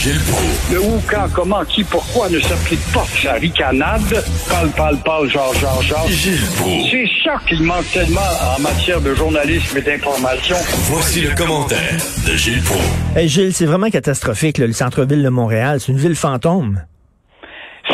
Gilles 0.00 0.18
Proulx. 0.32 0.72
Le 0.72 0.80
où, 0.80 0.98
quand, 1.10 1.26
comment, 1.34 1.62
qui, 1.66 1.84
pourquoi 1.84 2.30
ne 2.30 2.40
s'applique 2.40 2.80
pas 2.94 3.04
sa 3.04 3.34
ricanade? 3.34 4.00
Parle, 4.48 4.70
parle, 4.70 4.96
parle, 5.04 5.28
genre, 5.28 5.52
genre, 5.52 5.82
genre. 5.82 6.08
Gilles 6.08 6.40
Proulx. 6.56 6.90
C'est 6.90 7.06
ça 7.22 7.34
qu'il 7.46 7.62
manque 7.62 7.84
tellement 7.92 8.30
en 8.56 8.62
matière 8.62 9.02
de 9.02 9.14
journalisme 9.14 9.76
et 9.76 9.82
d'information. 9.82 10.56
Voici 10.90 11.20
le 11.20 11.34
commentaire 11.36 11.98
de 12.26 12.34
Gilles 12.34 12.62
Proulx. 12.62 12.82
Hey 13.14 13.28
Gilles, 13.28 13.52
c'est 13.52 13.66
vraiment 13.66 13.90
catastrophique, 13.90 14.56
là, 14.56 14.66
le 14.66 14.72
centre-ville 14.72 15.22
de 15.22 15.28
Montréal. 15.28 15.80
C'est 15.80 15.92
une 15.92 15.98
ville 15.98 16.16
fantôme. 16.16 16.80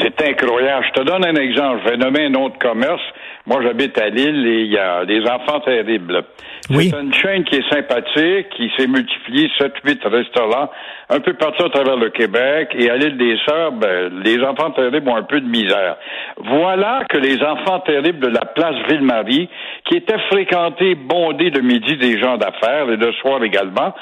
C'est 0.01 0.29
incroyable. 0.29 0.87
Je 0.95 1.01
te 1.01 1.04
donne 1.04 1.24
un 1.24 1.34
exemple. 1.34 1.80
Je 1.84 1.91
vais 1.91 1.96
nommer 1.96 2.27
un 2.27 2.34
autre 2.34 2.57
commerce. 2.60 3.02
Moi, 3.47 3.63
j'habite 3.63 3.97
à 3.99 4.09
Lille 4.09 4.45
et 4.47 4.63
il 4.63 4.73
y 4.73 4.79
a 4.79 5.05
des 5.05 5.23
enfants 5.23 5.61
terribles. 5.61 6.25
Oui. 6.71 6.91
C'est 6.91 7.01
une 7.01 7.15
chaîne 7.15 7.45
qui 7.45 7.57
est 7.57 7.71
sympathique, 7.73 8.49
qui 8.57 8.73
s'est 8.77 8.89
multipliée, 8.89 9.49
7-8 9.61 10.09
restaurants, 10.09 10.69
un 11.11 11.21
peu 11.21 11.35
partout 11.35 11.67
à 11.67 11.71
travers 11.71 11.97
le 11.97 12.11
Québec. 12.11 12.71
Et 12.77 12.91
à 12.91 12.97
l'île 12.97 13.17
des 13.17 13.37
Sœurs, 13.47 13.71
ben, 13.73 14.21
les 14.25 14.43
enfants 14.43 14.73
terribles 14.73 15.09
ont 15.09 15.16
un 15.16 15.23
peu 15.23 15.41
de 15.41 15.49
misère. 15.49 15.97
Voilà 16.38 17.05
que 17.09 17.19
les 17.19 17.41
enfants 17.41 17.79
terribles 17.80 18.19
de 18.19 18.35
la 18.35 18.47
place 18.47 18.75
Ville-Marie, 18.88 19.49
qui 19.85 19.97
étaient 19.97 20.19
fréquentés, 20.31 20.97
bondés 20.97 21.51
de 21.51 21.60
midi 21.60 21.97
des 21.99 22.19
gens 22.19 22.38
d'affaires 22.38 22.91
et 22.91 22.97
de 22.97 23.13
soir 23.13 23.45
également, 23.45 23.95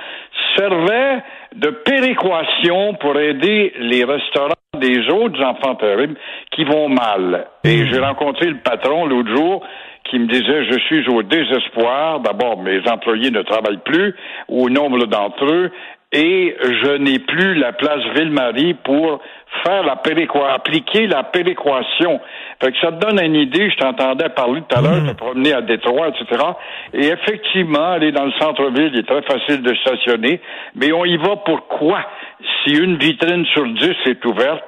servaient 0.56 1.22
de 1.54 1.70
péréquation 1.70 2.94
pour 2.94 3.18
aider 3.18 3.72
les 3.78 4.04
restaurants 4.04 4.54
des 4.78 5.08
autres 5.08 5.40
enfants 5.42 5.76
terribles 5.76 6.16
qui 6.50 6.64
vont 6.64 6.88
mal. 6.88 7.46
Et 7.62 7.86
j'ai 7.86 7.98
rencontré 7.98 8.46
le 8.48 8.58
patron 8.58 9.06
l'autre 9.06 9.34
jour 9.34 9.62
qui 10.10 10.18
me 10.18 10.26
disait 10.26 10.64
je 10.70 10.78
suis 10.80 11.08
au 11.08 11.22
désespoir. 11.22 12.20
D'abord, 12.20 12.60
mes 12.62 12.80
employés 12.88 13.30
ne 13.30 13.42
travaillent 13.42 13.82
plus, 13.84 14.14
au 14.48 14.68
nombre 14.68 15.06
d'entre 15.06 15.44
eux, 15.44 15.70
et 16.12 16.56
je 16.60 16.96
n'ai 16.98 17.18
plus 17.18 17.54
la 17.54 17.72
place 17.72 18.02
Ville-Marie 18.14 18.74
pour 18.74 19.20
faire 19.66 19.82
la 19.84 19.96
péréquation, 19.96 20.44
appliquer 20.46 21.06
la 21.06 21.22
péréquation. 21.24 22.20
Fait 22.62 22.72
que 22.72 22.78
ça 22.80 22.92
te 22.92 22.98
donne 23.04 23.20
une 23.24 23.34
idée, 23.36 23.70
je 23.70 23.76
t'entendais 23.76 24.28
parler 24.30 24.62
tout 24.68 24.76
à 24.78 24.80
l'heure, 24.80 25.00
Mhm. 25.02 25.08
te 25.08 25.16
promener 25.16 25.52
à 25.54 25.60
Détroit, 25.62 26.08
etc. 26.08 26.42
Et 26.92 27.06
effectivement, 27.08 27.92
aller 27.92 28.12
dans 28.12 28.24
le 28.26 28.32
centre-ville, 28.32 28.90
il 28.92 29.00
est 29.00 29.08
très 29.08 29.22
facile 29.22 29.62
de 29.62 29.74
stationner, 29.76 30.40
mais 30.74 30.92
on 30.92 31.04
y 31.04 31.16
va 31.16 31.36
pour 31.36 31.66
quoi? 31.68 32.00
Si 32.64 32.74
une 32.74 32.96
vitrine 32.96 33.44
sur 33.46 33.64
dix 33.66 33.96
est 34.06 34.24
ouverte, 34.24 34.62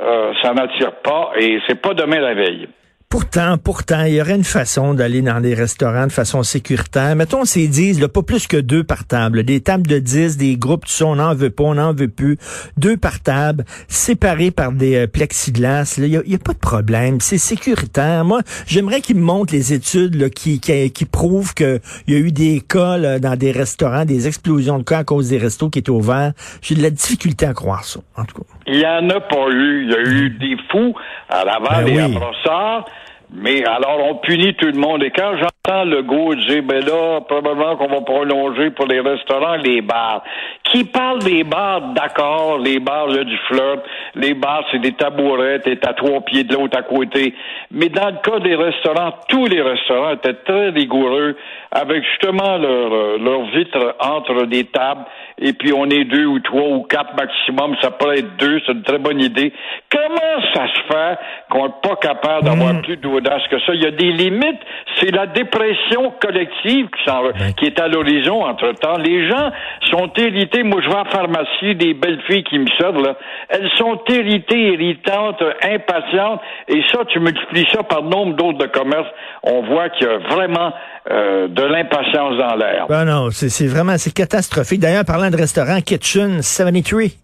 euh, 0.00 0.32
ça 0.42 0.52
n'attire 0.54 0.92
pas 1.02 1.32
et 1.38 1.60
c'est 1.66 1.80
pas 1.80 1.94
demain 1.94 2.20
la 2.20 2.34
veille. 2.34 2.68
Pourtant, 3.12 3.58
pourtant, 3.58 4.04
il 4.04 4.14
y 4.14 4.22
aurait 4.22 4.36
une 4.36 4.42
façon 4.42 4.94
d'aller 4.94 5.20
dans 5.20 5.38
les 5.38 5.52
restaurants 5.52 6.06
de 6.06 6.12
façon 6.12 6.42
sécuritaire. 6.42 7.14
Mettons, 7.14 7.44
c'est 7.44 7.66
10, 7.66 8.00
là, 8.00 8.08
pas 8.08 8.22
plus 8.22 8.46
que 8.46 8.56
deux 8.56 8.84
par 8.84 9.04
table. 9.04 9.42
Des 9.42 9.60
tables 9.60 9.86
de 9.86 9.98
10, 9.98 10.38
des 10.38 10.56
groupes, 10.56 10.86
tout 10.86 10.92
ça, 10.92 11.04
on 11.04 11.16
n'en 11.16 11.34
veut 11.34 11.50
pas, 11.50 11.64
on 11.64 11.74
n'en 11.74 11.92
veut 11.92 12.08
plus. 12.08 12.38
Deux 12.78 12.96
par 12.96 13.20
table, 13.20 13.66
séparés 13.86 14.50
par 14.50 14.72
des 14.72 14.94
euh, 14.94 15.06
plexiglas. 15.06 15.96
Il 15.98 16.22
n'y 16.26 16.34
a, 16.34 16.38
pas 16.38 16.54
de 16.54 16.58
problème. 16.58 17.20
C'est 17.20 17.36
sécuritaire. 17.36 18.24
Moi, 18.24 18.40
j'aimerais 18.66 19.02
qu'ils 19.02 19.16
me 19.16 19.24
montrent 19.24 19.52
les 19.52 19.74
études 19.74 20.30
qui, 20.30 20.58
qui, 20.58 20.90
qui 20.90 21.04
prouvent 21.04 21.52
qu'il 21.52 21.82
y 22.08 22.14
a 22.14 22.18
eu 22.18 22.32
des 22.32 22.62
cas 22.66 23.18
dans 23.18 23.36
des 23.36 23.52
restaurants, 23.52 24.06
des 24.06 24.26
explosions 24.26 24.78
de 24.78 24.84
cas 24.84 25.00
à 25.00 25.04
cause 25.04 25.28
des 25.28 25.36
restos 25.36 25.68
qui 25.68 25.80
étaient 25.80 25.90
ouverts. 25.90 26.32
J'ai 26.62 26.76
de 26.76 26.82
la 26.82 26.88
difficulté 26.88 27.44
à 27.44 27.52
croire 27.52 27.84
ça, 27.84 28.00
en 28.16 28.24
tout 28.24 28.36
cas. 28.36 28.61
Il 28.72 28.80
y 28.80 28.86
en 28.86 29.08
a 29.10 29.20
pas 29.20 29.48
eu. 29.50 29.84
Il 29.84 29.90
y 29.90 29.94
a 29.94 30.00
eu 30.00 30.30
des 30.30 30.56
fous 30.70 30.94
à 31.28 31.44
Laval 31.44 31.84
Ben 31.84 31.94
et 31.94 32.00
à. 32.00 32.08
Brossard. 32.08 32.86
Mais 33.34 33.64
alors, 33.64 33.98
on 34.10 34.16
punit 34.16 34.54
tout 34.54 34.66
le 34.66 34.78
monde. 34.78 35.02
Et 35.02 35.10
quand 35.10 35.32
j'entends 35.36 35.84
le 35.84 36.02
go 36.02 36.34
dire, 36.34 36.62
ben 36.62 36.84
là, 36.84 37.20
probablement 37.22 37.76
qu'on 37.76 37.88
va 37.88 38.02
prolonger 38.02 38.70
pour 38.70 38.86
les 38.86 39.00
restaurants, 39.00 39.56
les 39.56 39.80
bars. 39.80 40.22
Qui 40.64 40.84
parle 40.84 41.20
des 41.20 41.42
bars, 41.42 41.80
d'accord, 41.94 42.58
les 42.58 42.78
bars, 42.78 43.06
il 43.08 43.16
y 43.16 43.18
a 43.20 43.24
du 43.24 43.36
flirt. 43.48 43.80
Les 44.14 44.34
bars, 44.34 44.64
c'est 44.70 44.80
des 44.80 44.92
tabourets, 44.92 45.60
t'es 45.60 45.78
à 45.86 45.94
trois 45.94 46.20
pieds 46.20 46.44
de 46.44 46.54
l'autre 46.54 46.78
à 46.78 46.82
côté. 46.82 47.34
Mais 47.70 47.88
dans 47.88 48.10
le 48.10 48.18
cas 48.22 48.38
des 48.38 48.54
restaurants, 48.54 49.14
tous 49.28 49.46
les 49.46 49.62
restaurants 49.62 50.12
étaient 50.12 50.34
très 50.34 50.68
rigoureux, 50.68 51.36
avec 51.70 52.04
justement 52.04 52.58
leur, 52.58 52.92
euh, 52.92 53.18
leur 53.18 53.44
vitre 53.46 53.96
entre 53.98 54.44
des 54.44 54.64
tables. 54.64 55.04
Et 55.44 55.52
puis, 55.54 55.72
on 55.72 55.86
est 55.90 56.04
deux 56.04 56.24
ou 56.26 56.38
trois 56.40 56.68
ou 56.68 56.82
quatre 56.84 57.14
maximum. 57.16 57.74
Ça 57.82 57.90
pourrait 57.90 58.20
être 58.20 58.36
deux, 58.36 58.60
c'est 58.64 58.72
une 58.72 58.82
très 58.82 58.98
bonne 58.98 59.20
idée. 59.20 59.52
Comment 59.90 60.42
ça 60.54 60.66
se 60.68 60.80
fait 60.92 61.18
qu'on 61.50 61.66
n'est 61.66 61.74
pas 61.82 61.96
capable 61.96 62.44
d'avoir 62.44 62.80
plus 62.82 62.96
d'audace 62.96 63.42
que 63.50 63.58
ça? 63.60 63.74
Il 63.74 63.82
y 63.82 63.86
a 63.86 63.90
des 63.90 64.12
limites. 64.12 64.60
C'est 65.00 65.10
la 65.10 65.26
dépression 65.26 66.12
collective 66.20 66.88
qui, 66.90 67.04
s'en- 67.04 67.32
qui 67.56 67.66
est 67.66 67.80
à 67.80 67.88
l'horizon 67.88 68.44
entre-temps. 68.44 68.98
Les 68.98 69.28
gens 69.28 69.50
sont 69.90 70.10
irrités. 70.16 70.62
Moi, 70.62 70.80
je 70.82 70.88
vais 70.88 70.94
en 70.96 71.04
pharmacie, 71.06 71.74
des 71.74 71.94
belles 71.94 72.20
filles 72.28 72.44
qui 72.44 72.58
me 72.58 72.66
sortent, 72.80 73.04
là. 73.04 73.14
Elles 73.48 73.70
sont 73.78 73.98
irritées, 74.08 74.74
irritantes, 74.74 75.42
impatientes. 75.62 76.40
Et 76.68 76.82
ça, 76.92 77.04
tu 77.06 77.18
multiplies 77.20 77.66
ça 77.72 77.82
par 77.82 78.02
nombre 78.02 78.34
d'autres 78.36 78.58
de 78.58 78.66
commerces. 78.66 79.08
On 79.42 79.62
voit 79.62 79.88
qu'il 79.90 80.06
y 80.06 80.10
a 80.10 80.18
vraiment 80.18 80.72
euh, 81.10 81.48
de 81.48 81.62
l'impatience 81.62 82.38
dans 82.38 82.54
l'air. 82.54 82.86
Ben 82.88 83.04
non, 83.04 83.30
c'est 83.32 83.66
vraiment 83.66 83.98
c'est 83.98 84.14
catastrophique. 84.14 84.80
D'ailleurs, 84.80 85.04
parlant 85.04 85.30
de 85.30 85.36
restaurant 85.36 85.80
Kitchen 85.80 86.42
73, 86.42 87.18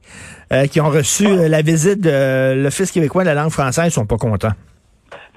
euh, 0.53 0.66
qui 0.66 0.81
ont 0.81 0.89
reçu 0.89 1.27
euh, 1.27 1.49
la 1.49 1.62
visite 1.62 2.00
de 2.00 2.11
euh, 2.11 2.55
l'Office 2.55 2.91
québécois 2.91 3.22
de 3.22 3.28
la 3.28 3.34
langue 3.34 3.50
française, 3.50 3.87
ils 3.87 3.91
sont 3.93 4.06
pas 4.06 4.17
contents. 4.17 4.55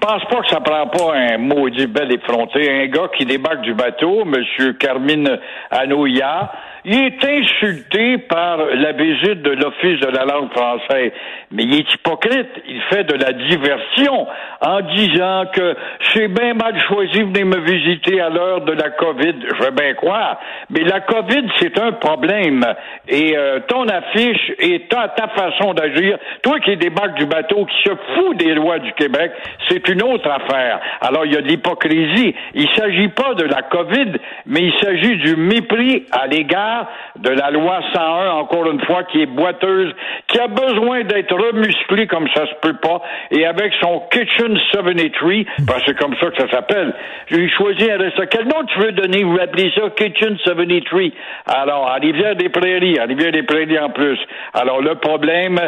pense 0.00 0.24
pas 0.24 0.40
que 0.40 0.48
ça 0.48 0.60
prend 0.60 0.88
pas 0.88 1.14
un 1.14 1.38
maudit 1.38 1.86
bel 1.86 2.10
effronté. 2.12 2.68
Un 2.68 2.86
gars 2.86 3.08
qui 3.16 3.26
débarque 3.26 3.60
du 3.60 3.74
bateau, 3.74 4.22
M. 4.22 4.74
Carmine 4.80 5.38
Anouillat, 5.70 6.50
il 6.84 6.98
est 6.98 7.24
insulté 7.24 8.18
par 8.18 8.56
la 8.56 8.92
visite 8.92 9.42
de 9.42 9.50
l'Office 9.50 10.00
de 10.00 10.08
la 10.08 10.24
langue 10.24 10.50
française. 10.50 11.12
Mais 11.52 11.62
il 11.62 11.74
est 11.74 11.94
hypocrite. 11.94 12.48
Il 12.66 12.80
fait 12.90 13.04
de 13.04 13.14
la 13.14 13.32
diversion 13.32 14.26
en 14.60 14.80
disant 14.80 15.44
que 15.54 15.76
c'est 16.12 16.28
bien 16.28 16.54
mal 16.54 16.80
choisi, 16.88 17.22
venez 17.22 17.44
me 17.44 17.60
visiter 17.60 18.20
à 18.20 18.30
l'heure 18.30 18.62
de 18.62 18.72
la 18.72 18.90
COVID. 18.90 19.34
Je 19.48 19.64
veux 19.64 19.70
bien 19.70 19.94
croire. 19.94 20.40
Mais 20.70 20.80
la 20.80 21.00
COVID, 21.00 21.44
c'est 21.60 21.78
un 21.78 21.92
problème. 21.92 22.64
Et 23.08 23.36
euh, 23.36 23.60
ton 23.68 23.86
affiche 23.86 24.52
et 24.58 24.86
ta, 24.88 25.12
façon 25.36 25.74
d'agir, 25.74 26.18
toi 26.42 26.58
qui 26.60 26.76
débarques 26.76 27.14
du 27.14 27.26
bateau, 27.26 27.64
qui 27.64 27.82
se 27.84 27.94
fout 28.14 28.36
des 28.38 28.54
lois 28.54 28.80
du 28.80 28.92
Québec, 28.94 29.30
c'est 29.68 29.88
une 29.88 30.02
autre 30.02 30.28
affaire. 30.28 30.80
Alors, 31.00 31.26
il 31.26 31.32
y 31.32 31.36
a 31.36 31.42
de 31.42 31.48
l'hypocrisie. 31.48 32.34
Il 32.54 32.68
s'agit 32.76 33.08
pas 33.08 33.34
de 33.34 33.44
la 33.44 33.62
COVID, 33.62 34.12
mais 34.46 34.60
il 34.62 34.74
s'agit 34.80 35.16
du 35.18 35.36
mépris 35.36 36.06
à 36.10 36.26
l'égard 36.26 36.71
de 37.16 37.30
la 37.30 37.50
loi 37.50 37.80
101, 37.92 38.30
encore 38.30 38.70
une 38.70 38.80
fois, 38.84 39.04
qui 39.04 39.22
est 39.22 39.26
boiteuse, 39.26 39.92
qui 40.26 40.38
a 40.38 40.48
besoin 40.48 41.04
d'être 41.04 41.34
remusclée 41.34 42.06
comme 42.06 42.28
ça 42.34 42.46
se 42.46 42.54
peut 42.60 42.76
pas, 42.76 43.02
et 43.30 43.44
avec 43.46 43.72
son 43.80 44.02
Kitchen 44.10 44.58
73, 44.72 45.44
parce 45.66 45.80
que 45.80 45.86
c'est 45.86 45.98
comme 45.98 46.14
ça 46.16 46.30
que 46.30 46.42
ça 46.42 46.48
s'appelle. 46.50 46.94
J'ai 47.30 47.48
choisi 47.50 47.90
un 47.90 47.98
restaurant. 47.98 48.28
Quel 48.30 48.44
nom 48.46 48.64
tu 48.66 48.78
veux 48.80 48.92
donner? 48.92 49.22
Vous 49.24 49.38
appelez 49.38 49.72
ça 49.74 49.82
Kitchen 49.96 50.36
73. 50.44 51.12
Alors, 51.46 51.88
à 51.88 51.94
Rivière-des-Prairies, 51.94 52.98
à 52.98 53.04
Rivière-des-Prairies 53.04 53.78
en 53.78 53.90
plus. 53.90 54.18
Alors, 54.54 54.80
le 54.80 54.94
problème, 54.96 55.58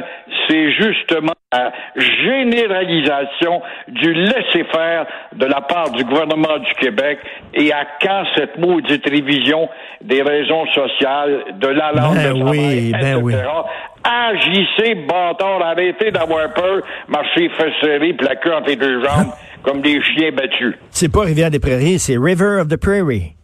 c'est 0.48 0.72
justement 0.72 1.32
la 1.54 1.72
généralisation 1.96 3.62
du 3.88 4.12
laisser-faire 4.12 5.06
de 5.34 5.46
la 5.46 5.60
part 5.60 5.90
du 5.90 6.04
gouvernement 6.04 6.58
du 6.58 6.74
Québec 6.80 7.18
et 7.54 7.72
à 7.72 7.86
quand 8.00 8.24
cette 8.36 8.58
maudite 8.58 9.08
révision 9.08 9.68
des 10.02 10.22
raisons 10.22 10.66
sociales, 10.66 11.44
de 11.58 11.68
la 11.68 11.92
langue 11.92 12.16
Ben 12.16 12.34
de 12.34 12.40
travail, 12.40 12.58
oui, 12.58 12.92
ben 12.92 12.98
etc. 12.98 13.18
oui. 13.22 13.34
Agissez, 14.04 14.94
bâtard, 14.96 15.62
arrêtez 15.62 16.10
d'avoir 16.10 16.52
peur, 16.52 16.82
marchez 17.08 17.48
fesses 17.50 17.72
serrées, 17.80 18.12
puis 18.12 18.26
la 18.26 18.36
queue 18.36 18.54
entre 18.54 18.68
les 18.68 18.76
deux 18.76 19.02
jambes, 19.02 19.32
comme 19.62 19.80
des 19.80 20.02
chiens 20.02 20.30
battus. 20.30 20.74
C'est 20.90 21.10
pas 21.10 21.22
Rivière-des-Prairies, 21.22 21.98
c'est 21.98 22.18
River 22.18 22.60
of 22.60 22.68
the 22.68 22.76
Prairie. 22.76 23.34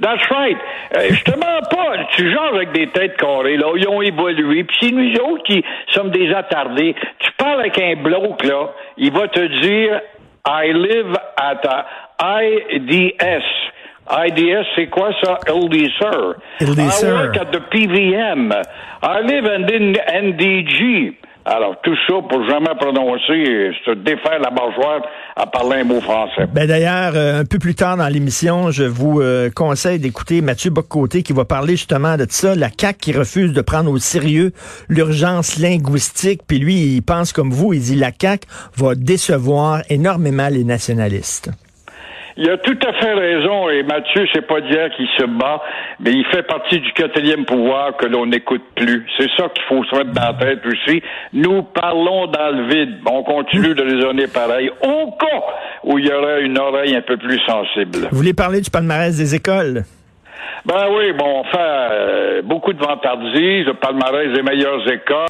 That's 0.00 0.28
right. 0.30 0.56
Euh, 0.96 1.08
je 1.10 1.22
te 1.22 1.38
mens 1.38 1.60
pas. 1.70 2.04
Tu 2.16 2.30
genres 2.32 2.54
avec 2.54 2.72
des 2.72 2.88
têtes 2.88 3.16
carrées, 3.16 3.56
là. 3.56 3.66
Ils 3.76 3.88
ont 3.88 4.02
évolué. 4.02 4.64
Puis 4.64 4.76
c'est 4.80 4.90
nous 4.90 5.14
autres 5.20 5.44
qui 5.44 5.64
sommes 5.88 6.10
des 6.10 6.32
attardés. 6.32 6.94
Tu 7.18 7.30
parles 7.32 7.60
avec 7.60 7.78
un 7.80 7.96
bloke, 8.02 8.44
là. 8.44 8.70
Il 8.96 9.12
va 9.12 9.28
te 9.28 9.40
dire, 9.62 10.00
I 10.46 10.72
live 10.72 11.16
at 11.36 11.60
a 11.68 11.86
IDS. 12.42 13.44
IDS, 14.10 14.66
c'est 14.76 14.88
quoi 14.88 15.10
ça? 15.22 15.38
Eldiser. 15.46 16.34
Eldiser. 16.60 17.08
I 17.08 17.12
work 17.12 17.36
at 17.38 17.52
the 17.52 17.60
PVM. 17.70 18.52
I 19.02 19.20
live 19.22 19.46
in 19.46 19.94
NDG. 20.06 21.16
Alors, 21.46 21.76
tout 21.82 21.94
ça 22.08 22.14
pour 22.26 22.42
jamais 22.48 22.74
prononcer, 22.80 23.72
se 23.84 23.90
défaire 23.94 24.38
la 24.40 24.50
mâchoire 24.50 25.02
à 25.36 25.46
parler 25.46 25.80
un 25.80 25.84
mot 25.84 26.00
français. 26.00 26.46
Ben 26.52 26.66
d'ailleurs, 26.66 27.12
euh, 27.16 27.40
un 27.40 27.44
peu 27.44 27.58
plus 27.58 27.74
tard 27.74 27.98
dans 27.98 28.08
l'émission, 28.08 28.70
je 28.70 28.84
vous 28.84 29.20
euh, 29.20 29.50
conseille 29.54 29.98
d'écouter 29.98 30.40
Mathieu 30.40 30.70
Boccoté 30.70 31.22
qui 31.22 31.34
va 31.34 31.44
parler 31.44 31.72
justement 31.72 32.16
de 32.16 32.24
ça, 32.28 32.54
la 32.54 32.68
CAQ 32.68 32.98
qui 32.98 33.12
refuse 33.12 33.52
de 33.52 33.60
prendre 33.60 33.90
au 33.90 33.98
sérieux 33.98 34.52
l'urgence 34.88 35.58
linguistique, 35.58 36.40
puis 36.46 36.58
lui, 36.58 36.76
il 36.76 37.02
pense 37.02 37.32
comme 37.32 37.50
vous, 37.50 37.74
il 37.74 37.80
dit 37.80 37.96
la 37.96 38.10
CAQ 38.18 38.46
va 38.76 38.94
décevoir 38.94 39.82
énormément 39.90 40.48
les 40.48 40.64
nationalistes. 40.64 41.50
Il 42.36 42.50
a 42.50 42.58
tout 42.58 42.78
à 42.84 42.92
fait 42.94 43.14
raison, 43.14 43.68
et 43.70 43.84
Mathieu, 43.84 44.26
c'est 44.32 44.44
pas 44.46 44.60
dire 44.60 44.90
qu'il 44.96 45.06
se 45.16 45.24
bat, 45.24 45.62
mais 46.00 46.10
il 46.10 46.24
fait 46.26 46.42
partie 46.42 46.80
du 46.80 46.92
quatrième 46.92 47.44
pouvoir 47.44 47.96
que 47.96 48.06
l'on 48.06 48.26
n'écoute 48.26 48.64
plus. 48.74 49.06
C'est 49.16 49.30
ça 49.36 49.48
qu'il 49.50 49.62
faut 49.68 49.84
se 49.84 49.94
mettre 49.94 50.10
dans 50.10 50.22
la 50.22 50.34
tête 50.34 50.66
aussi. 50.66 51.00
Nous 51.32 51.62
parlons 51.62 52.26
dans 52.26 52.50
le 52.50 52.66
vide. 52.66 52.98
On 53.06 53.22
continue 53.22 53.74
de 53.74 53.82
raisonner 53.82 54.26
pareil. 54.26 54.68
Au 54.82 55.12
cas 55.12 55.42
où 55.84 55.98
il 55.98 56.06
y 56.06 56.12
aurait 56.12 56.42
une 56.42 56.58
oreille 56.58 56.96
un 56.96 57.02
peu 57.02 57.16
plus 57.16 57.38
sensible. 57.46 58.08
Vous 58.10 58.16
voulez 58.16 58.34
parler 58.34 58.60
du 58.60 58.70
palmarès 58.70 59.16
des 59.16 59.36
écoles? 59.36 59.84
Ben 60.66 60.88
oui, 60.90 61.12
bon, 61.12 61.40
on 61.40 61.44
fait 61.44 61.58
euh, 61.58 62.42
beaucoup 62.42 62.72
de 62.72 62.80
vantardises, 62.80 63.66
le 63.66 63.74
palmarès 63.74 64.32
des 64.32 64.42
meilleures 64.42 64.90
écoles. 64.90 65.28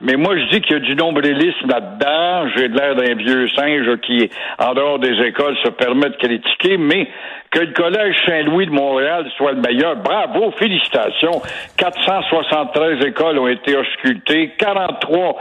Mais 0.00 0.16
moi, 0.16 0.36
je 0.36 0.44
dis 0.50 0.60
qu'il 0.60 0.72
y 0.72 0.76
a 0.76 0.80
du 0.80 0.94
nombrilisme 0.94 1.68
là-dedans. 1.68 2.48
J'ai 2.56 2.68
l'air 2.68 2.94
d'un 2.94 3.14
vieux 3.14 3.48
singe 3.50 3.96
qui, 4.02 4.30
en 4.58 4.74
dehors 4.74 4.98
des 4.98 5.20
écoles, 5.22 5.56
se 5.64 5.70
permet 5.70 6.10
de 6.10 6.16
critiquer, 6.16 6.76
mais 6.76 7.08
que 7.54 7.60
le 7.60 7.72
Collège 7.72 8.16
Saint-Louis 8.26 8.66
de 8.66 8.72
Montréal 8.72 9.30
soit 9.36 9.52
le 9.52 9.60
meilleur. 9.60 9.96
Bravo, 9.96 10.50
félicitations. 10.58 11.40
473 11.78 13.06
écoles 13.06 13.38
ont 13.38 13.46
été 13.46 13.76
auscultées, 13.76 14.54
43 14.58 15.36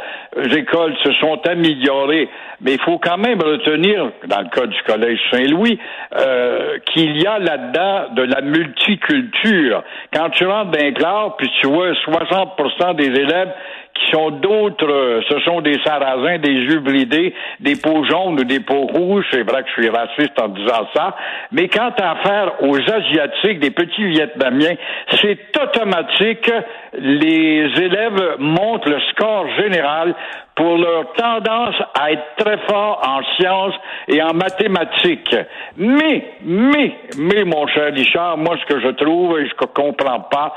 écoles 0.55 0.95
se 1.03 1.11
sont 1.13 1.41
améliorées. 1.47 2.29
Mais 2.61 2.73
il 2.73 2.81
faut 2.81 2.99
quand 2.99 3.17
même 3.17 3.41
retenir, 3.41 4.11
dans 4.27 4.41
le 4.41 4.49
cas 4.49 4.67
du 4.67 4.81
Collège 4.83 5.19
Saint-Louis, 5.31 5.79
euh, 6.15 6.77
qu'il 6.93 7.19
y 7.19 7.25
a 7.25 7.39
là-dedans 7.39 8.13
de 8.13 8.23
la 8.23 8.41
multiculture. 8.41 9.83
Quand 10.13 10.29
tu 10.29 10.45
rentres 10.45 10.71
dans 10.71 10.79
un 10.79 10.91
classe, 10.91 11.31
puis 11.39 11.51
tu 11.59 11.67
vois 11.67 11.91
60% 11.93 12.95
des 12.95 13.07
élèves 13.07 13.53
qui 13.93 14.11
sont 14.11 14.31
d'autres, 14.31 14.89
euh, 14.89 15.21
ce 15.29 15.39
sont 15.41 15.61
des 15.61 15.79
sarrasins, 15.85 16.39
des 16.39 16.51
yeux 16.51 16.79
bridés, 16.79 17.33
des 17.59 17.75
peaux 17.75 18.03
jaunes 18.05 18.39
ou 18.39 18.43
des 18.43 18.59
peaux 18.59 18.87
rouges. 18.87 19.25
C'est 19.31 19.43
vrai 19.43 19.63
que 19.63 19.69
je 19.75 19.81
suis 19.81 19.89
raciste 19.89 20.39
en 20.41 20.47
disant 20.49 20.87
ça. 20.95 21.15
Mais 21.51 21.67
quand 21.67 21.91
tu 21.95 22.03
as 22.03 22.11
affaire 22.11 22.53
aux 22.61 22.77
Asiatiques, 22.77 23.59
des 23.59 23.71
petits 23.71 24.05
Vietnamiens, 24.05 24.75
c'est 25.21 25.37
automatique. 25.61 26.51
Les 26.95 27.65
élèves 27.81 28.35
montent 28.39 28.85
le 28.85 28.99
score 29.11 29.47
général 29.57 30.13
pour 30.55 30.77
leur 30.77 31.11
tendance 31.13 31.75
à 31.99 32.11
être 32.11 32.23
très 32.37 32.57
forts 32.69 33.01
en 33.03 33.23
sciences 33.35 33.73
et 34.07 34.21
en 34.21 34.33
mathématiques. 34.33 35.35
Mais, 35.77 36.35
mais, 36.43 36.93
mais, 37.17 37.43
mon 37.43 37.65
cher 37.67 37.91
Richard, 37.93 38.37
moi, 38.37 38.55
ce 38.61 38.73
que 38.73 38.79
je 38.79 38.89
trouve 38.89 39.39
et 39.39 39.49
ce 39.49 39.53
que 39.55 39.65
je 39.65 39.81
comprends 39.81 40.21
pas, 40.21 40.55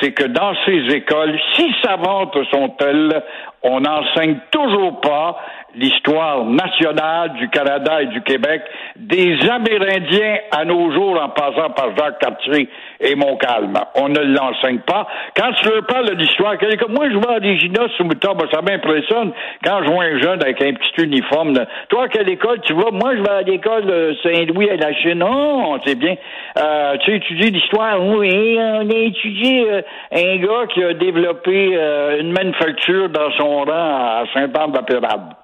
c'est 0.00 0.12
que 0.12 0.24
dans 0.24 0.54
ces 0.64 0.94
écoles, 0.94 1.38
si 1.56 1.74
savantes 1.82 2.36
sont-elles, 2.52 3.22
on 3.62 3.80
n'enseigne 3.80 4.38
toujours 4.50 5.00
pas 5.00 5.36
l'histoire 5.74 6.44
nationale 6.44 7.32
du 7.34 7.48
Canada 7.48 8.02
et 8.02 8.06
du 8.06 8.20
Québec, 8.22 8.62
des 8.96 9.38
Amérindiens 9.48 10.36
à 10.50 10.64
nos 10.64 10.92
jours 10.92 11.18
en 11.20 11.30
passant 11.30 11.70
par 11.70 11.96
Jacques 11.96 12.18
Cartier 12.18 12.68
et 13.00 13.14
Montcalm. 13.14 13.72
On 13.94 14.08
ne 14.08 14.20
l'enseigne 14.20 14.80
pas. 14.80 15.06
Quand 15.34 15.50
tu 15.52 15.68
leur 15.68 15.86
parles 15.86 16.10
de 16.10 16.14
l'histoire, 16.14 16.56
moi 16.90 17.08
je 17.08 17.16
vois 17.16 17.40
des 17.40 17.58
ginos 17.58 17.90
sous 17.96 18.04
mouton, 18.04 18.36
ça 18.52 18.60
m'impressionne 18.60 19.32
quand 19.64 19.82
je 19.84 19.90
vois 19.90 20.04
un 20.04 20.20
jeune 20.20 20.42
avec 20.42 20.60
un 20.62 20.74
petit 20.74 21.04
uniforme. 21.04 21.54
Toi, 21.88 22.04
à 22.04 22.08
quelle 22.08 22.28
école 22.28 22.60
tu 22.62 22.74
vas? 22.74 22.90
Moi, 22.90 23.16
je 23.16 23.22
vais 23.22 23.30
à 23.30 23.42
l'école 23.42 24.16
Saint-Louis 24.22 24.70
à 24.70 24.76
la 24.76 24.92
Chine. 24.94 25.18
Non, 25.18 25.78
c'est 25.84 25.94
bien. 25.94 26.16
Euh, 26.58 26.96
tu 26.98 27.14
étudies 27.14 27.50
l'histoire. 27.50 28.02
Oui, 28.04 28.56
on 28.58 28.90
a 28.90 28.94
étudié 28.94 29.70
euh, 29.70 29.82
un 30.12 30.36
gars 30.38 30.66
qui 30.72 30.82
a 30.82 30.92
développé 30.94 31.70
euh, 31.74 32.20
une 32.20 32.32
manufacture 32.32 33.08
dans 33.08 33.30
son 33.32 33.51
à 33.60 34.24
Saint-Anne-de-la-Pérade. 34.32 35.34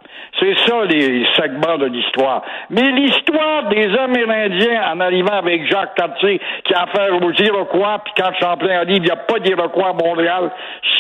C'est 0.41 0.55
ça 0.67 0.85
les 0.85 1.25
segments 1.37 1.79
de 1.79 1.87
l'histoire. 1.87 2.43
Mais 2.71 2.91
l'histoire 2.93 3.69
des 3.69 3.89
Amérindiens 3.97 4.93
en 4.93 5.01
arrivant 5.01 5.39
avec 5.39 5.69
Jacques 5.71 5.95
Cartier 5.97 6.41
qui 6.65 6.75
a 6.75 6.83
affaire 6.85 7.15
aux 7.15 7.33
Iroquois, 7.33 8.03
puis 8.05 8.13
quand 8.17 8.31
Champlain 8.39 8.81
a 8.81 8.85
dit 8.85 8.95
il 8.95 9.03
n'y 9.03 9.11
a 9.11 9.17
pas 9.17 9.39
d'Iroquois 9.41 9.89
à 9.89 9.93
Montréal, 9.93 10.51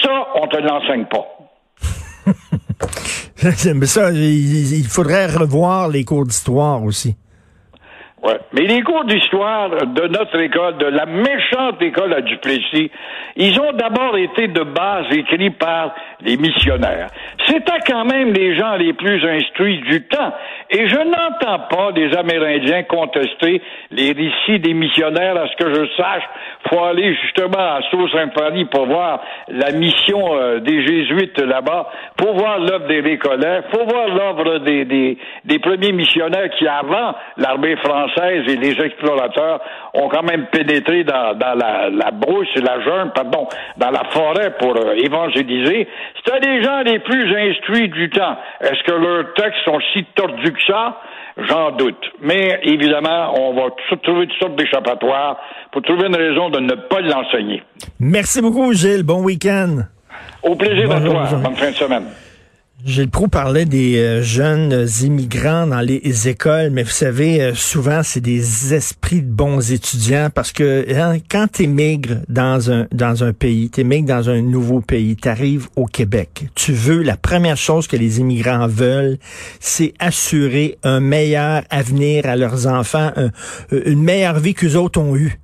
ça, 0.02 0.28
on 0.34 0.46
te 0.46 0.56
l'enseigne 0.56 1.04
pas. 1.06 1.26
Mais 3.74 3.86
ça, 3.86 4.10
il 4.10 4.86
faudrait 4.88 5.26
revoir 5.26 5.88
les 5.88 6.04
cours 6.04 6.24
d'histoire 6.24 6.82
aussi. 6.82 7.14
Ouais. 8.22 8.38
Mais 8.52 8.62
les 8.62 8.82
cours 8.82 9.04
d'histoire 9.04 9.70
de 9.70 10.08
notre 10.08 10.40
école, 10.40 10.76
de 10.78 10.86
la 10.86 11.06
méchante 11.06 11.80
école 11.80 12.12
à 12.14 12.20
Duplessis, 12.20 12.90
ils 13.36 13.60
ont 13.60 13.72
d'abord 13.72 14.16
été 14.16 14.48
de 14.48 14.62
base 14.62 15.06
écrits 15.12 15.50
par 15.50 15.94
les 16.20 16.36
missionnaires. 16.36 17.08
C'était 17.48 17.80
quand 17.86 18.04
même 18.04 18.32
les 18.34 18.56
gens 18.56 18.76
les 18.76 18.92
plus 18.92 19.24
instruits 19.24 19.78
du 19.78 20.02
temps. 20.02 20.32
Et 20.70 20.86
je 20.86 20.96
n'entends 20.96 21.66
pas 21.70 21.92
des 21.92 22.14
Amérindiens 22.14 22.82
contester 22.82 23.62
les 23.90 24.12
récits 24.12 24.58
des 24.60 24.74
missionnaires. 24.74 25.36
À 25.36 25.48
ce 25.48 25.56
que 25.56 25.72
je 25.72 25.86
sache, 25.96 26.24
faut 26.68 26.84
aller 26.84 27.14
justement 27.22 27.58
à 27.58 27.80
Sault-Sainte-Marie 27.90 28.66
pour 28.66 28.86
voir 28.86 29.22
la 29.48 29.72
mission 29.72 30.36
euh, 30.36 30.60
des 30.60 30.86
Jésuites 30.86 31.40
là-bas, 31.40 31.90
pour 32.16 32.34
voir 32.34 32.58
l'œuvre 32.58 32.86
des 32.86 33.00
Récollets, 33.00 33.62
faut 33.72 33.86
voir 33.86 34.08
l'œuvre 34.08 34.58
des, 34.58 34.84
des, 34.84 35.58
premiers 35.58 35.92
missionnaires 35.92 36.50
qui, 36.58 36.66
avant 36.66 37.14
l'armée 37.38 37.76
française 37.76 38.44
et 38.48 38.56
les 38.56 38.78
explorateurs, 38.80 39.60
ont 39.94 40.08
quand 40.08 40.22
même 40.22 40.46
pénétré 40.52 41.04
dans, 41.04 41.36
la, 41.38 42.10
brousse 42.12 42.48
et 42.56 42.60
la 42.60 42.80
jungle, 42.80 43.12
pardon, 43.14 43.48
dans 43.78 43.90
la 43.90 44.04
forêt 44.10 44.54
pour 44.58 44.76
euh, 44.76 44.94
évangéliser. 44.96 45.88
C'était 46.16 46.40
les 46.46 46.62
gens 46.62 46.80
les 46.80 46.98
plus 46.98 47.37
instruits 47.38 47.88
du 47.88 48.10
temps. 48.10 48.36
Est-ce 48.60 48.82
que 48.84 48.92
leurs 48.92 49.34
textes 49.34 49.64
sont 49.64 49.78
si 49.92 50.04
tordus 50.14 50.52
que 50.52 50.62
ça? 50.66 51.00
J'en 51.48 51.70
doute. 51.70 52.04
Mais 52.20 52.60
évidemment, 52.64 53.34
on 53.40 53.54
va 53.54 53.70
trouver 54.02 54.26
toutes 54.26 54.38
sortes 54.38 54.56
d'échappatoires 54.56 55.38
pour 55.70 55.82
trouver 55.82 56.08
une 56.08 56.16
raison 56.16 56.50
de 56.50 56.60
ne 56.60 56.74
pas 56.74 57.00
l'enseigner. 57.00 57.62
Merci 58.00 58.42
beaucoup, 58.42 58.72
Gilles. 58.72 59.04
Bon 59.04 59.22
week-end. 59.22 59.84
Au 60.42 60.56
plaisir 60.56 60.88
de 60.88 61.08
toi. 61.08 61.24
Bonne 61.42 61.54
fin 61.54 61.70
de 61.70 61.76
semaine. 61.76 62.04
Gilles 62.84 63.10
Proux 63.10 63.26
parlait 63.26 63.64
des 63.64 63.98
euh, 63.98 64.22
jeunes 64.22 64.86
immigrants 65.02 65.66
dans 65.66 65.80
les 65.80 66.28
écoles, 66.28 66.70
mais 66.70 66.84
vous 66.84 66.90
savez, 66.90 67.42
euh, 67.42 67.54
souvent, 67.56 68.04
c'est 68.04 68.20
des 68.20 68.72
esprits 68.72 69.20
de 69.20 69.28
bons 69.28 69.72
étudiants 69.72 70.28
parce 70.32 70.52
que 70.52 70.86
hein, 70.94 71.18
quand 71.28 71.48
tu 71.52 71.64
émigres 71.64 72.18
dans 72.28 72.70
un, 72.70 72.86
dans 72.92 73.24
un 73.24 73.32
pays, 73.32 73.68
tu 73.68 73.80
émigres 73.80 74.06
dans 74.06 74.30
un 74.30 74.42
nouveau 74.42 74.80
pays, 74.80 75.16
tu 75.16 75.28
arrives 75.28 75.66
au 75.74 75.86
Québec, 75.86 76.46
tu 76.54 76.72
veux, 76.72 77.02
la 77.02 77.16
première 77.16 77.56
chose 77.56 77.88
que 77.88 77.96
les 77.96 78.20
immigrants 78.20 78.68
veulent, 78.68 79.18
c'est 79.58 79.92
assurer 79.98 80.78
un 80.84 81.00
meilleur 81.00 81.64
avenir 81.70 82.26
à 82.26 82.36
leurs 82.36 82.68
enfants, 82.68 83.10
une 83.72 84.04
meilleure 84.04 84.38
vie 84.38 84.54
qu'eux 84.54 84.76
autres 84.76 85.00
ont 85.00 85.16
eue. 85.16 85.40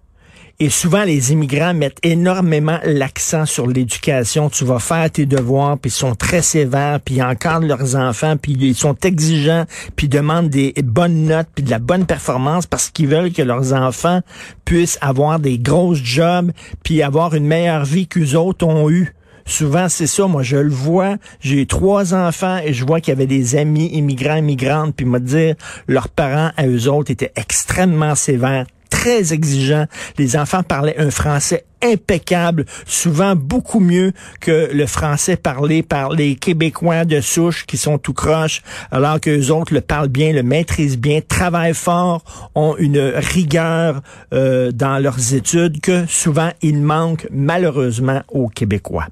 Et 0.61 0.71
souvent, 0.71 1.03
les 1.03 1.33
immigrants 1.33 1.75
mettent 1.75 1.99
énormément 2.05 2.79
l'accent 2.85 3.45
sur 3.45 3.67
l'éducation. 3.67 4.49
Tu 4.49 4.65
vas 4.65 4.79
faire 4.79 5.11
tes 5.11 5.27
devoirs, 5.27 5.77
puis 5.79 5.91
ils 5.91 5.95
sont 5.95 6.15
très 6.15 6.43
sévères, 6.43 7.01
puis 7.01 7.17
ils 7.17 7.23
encadrent 7.23 7.67
leurs 7.67 7.97
enfants, 7.97 8.37
puis 8.37 8.53
ils 8.53 8.77
sont 8.77 8.95
exigeants, 9.03 9.65
puis 9.97 10.07
ils 10.07 10.11
demandent 10.11 10.51
des 10.51 10.73
bonnes 10.85 11.25
notes, 11.25 11.49
puis 11.53 11.65
de 11.65 11.71
la 11.71 11.81
bonne 11.81 12.07
performance 12.07 12.67
parce 12.67 12.91
qu'ils 12.91 13.09
veulent 13.09 13.33
que 13.33 13.43
leurs 13.43 13.73
enfants 13.73 14.21
puissent 14.65 14.99
avoir 15.01 15.41
des 15.41 15.59
grosses 15.59 16.03
jobs, 16.03 16.53
puis 16.85 17.03
avoir 17.03 17.35
une 17.35 17.47
meilleure 17.47 17.85
vie 17.85 18.07
qu'eux 18.07 18.35
autres 18.37 18.65
ont 18.65 18.89
eu. 18.89 19.13
Souvent, 19.47 19.89
c'est 19.89 20.07
ça. 20.07 20.27
Moi, 20.27 20.43
je 20.43 20.57
le 20.57 20.71
vois. 20.71 21.17
J'ai 21.41 21.67
trois 21.67 22.15
enfants 22.15 22.59
et 22.65 22.73
je 22.73 22.85
vois 22.85 23.01
qu'il 23.01 23.13
y 23.13 23.17
avait 23.17 23.27
des 23.27 23.57
amis 23.57 23.89
immigrants, 23.89 24.37
immigrantes, 24.37 24.95
puis 24.97 25.05
me 25.05 25.19
dire, 25.19 25.57
leurs 25.87 26.09
parents 26.09 26.51
à 26.57 26.67
eux 26.67 26.89
autres 26.89 27.11
étaient 27.11 27.33
extrêmement 27.37 28.15
sévères, 28.15 28.67
très 28.95 29.33
exigeant. 29.33 29.87
Les 30.19 30.37
enfants 30.37 30.63
parlaient 30.63 30.99
un 30.99 31.11
français 31.11 31.65
impeccable, 31.83 32.65
souvent 32.87 33.35
beaucoup 33.35 33.81
mieux 33.81 34.13
que 34.41 34.71
le 34.73 34.87
français 34.87 35.37
parlé 35.37 35.83
par 35.83 36.13
les 36.13 36.37
Québécois 36.37 37.05
de 37.05 37.21
souche 37.21 37.67
qui 37.67 37.77
sont 37.77 37.99
tout 37.99 38.15
croches, 38.15 38.63
alors 38.93 39.21
que 39.21 39.31
les 39.31 39.51
autres 39.51 39.75
le 39.75 39.81
parlent 39.81 40.09
bien, 40.09 40.33
le 40.33 40.45
maîtrisent 40.45 40.97
bien, 40.97 41.21
travaillent 41.27 41.75
fort, 41.75 42.23
ont 42.55 42.77
une 42.79 43.01
rigueur 43.17 44.01
euh, 44.33 44.71
dans 44.71 45.03
leurs 45.03 45.35
études 45.35 45.81
que 45.81 46.07
souvent 46.07 46.51
il 46.63 46.81
manque 46.81 47.27
malheureusement 47.33 48.23
aux 48.29 48.49
Québécois. 48.49 49.09